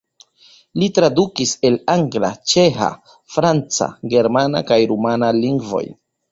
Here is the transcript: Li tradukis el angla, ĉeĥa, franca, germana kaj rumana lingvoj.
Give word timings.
Li 0.83 0.87
tradukis 0.97 1.51
el 1.69 1.77
angla, 1.97 2.33
ĉeĥa, 2.55 2.89
franca, 3.35 3.91
germana 4.17 4.65
kaj 4.73 4.81
rumana 4.95 5.33
lingvoj. 5.45 5.87